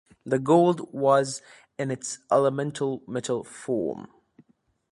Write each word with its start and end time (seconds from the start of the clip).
The 0.25 0.39
gold 0.39 0.91
was 0.91 1.43
in 1.77 1.91
its 1.91 2.17
elemental 2.31 3.03
metal 3.05 3.43
form. 3.43 4.07